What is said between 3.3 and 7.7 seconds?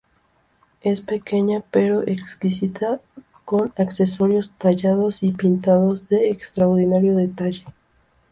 con accesorios tallados y pintados, de extraordinario detalle.